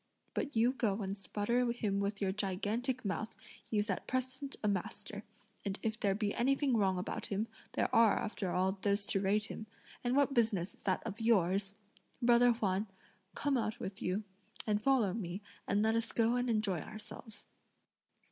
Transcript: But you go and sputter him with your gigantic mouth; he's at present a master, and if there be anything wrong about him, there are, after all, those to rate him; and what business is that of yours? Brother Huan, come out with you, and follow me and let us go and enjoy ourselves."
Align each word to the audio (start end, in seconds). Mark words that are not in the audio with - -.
But 0.33 0.55
you 0.55 0.73
go 0.73 1.03
and 1.03 1.15
sputter 1.15 1.71
him 1.71 1.99
with 1.99 2.21
your 2.23 2.31
gigantic 2.31 3.05
mouth; 3.05 3.35
he's 3.63 3.87
at 3.87 4.07
present 4.07 4.55
a 4.63 4.67
master, 4.67 5.23
and 5.63 5.77
if 5.83 5.99
there 5.99 6.15
be 6.15 6.33
anything 6.33 6.75
wrong 6.75 6.97
about 6.97 7.27
him, 7.27 7.47
there 7.73 7.87
are, 7.93 8.13
after 8.17 8.49
all, 8.49 8.79
those 8.81 9.05
to 9.05 9.21
rate 9.21 9.43
him; 9.43 9.67
and 10.03 10.15
what 10.15 10.33
business 10.33 10.73
is 10.73 10.81
that 10.85 11.03
of 11.05 11.21
yours? 11.21 11.75
Brother 12.19 12.49
Huan, 12.51 12.87
come 13.35 13.57
out 13.57 13.79
with 13.79 14.01
you, 14.01 14.23
and 14.65 14.81
follow 14.81 15.13
me 15.13 15.43
and 15.67 15.83
let 15.83 15.93
us 15.93 16.11
go 16.11 16.35
and 16.35 16.49
enjoy 16.49 16.79
ourselves." 16.79 17.45